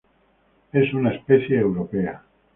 [0.73, 2.23] Es una especie europea.